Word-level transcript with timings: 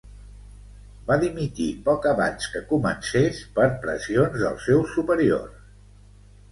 Va 1.09 1.17
dimitir 1.23 1.67
poc 1.89 2.07
abans 2.13 2.49
que 2.55 2.63
comencés 2.73 3.43
per 3.59 3.69
pressions 3.87 4.43
dels 4.47 4.69
seus 4.71 4.99
superiors. 5.01 5.67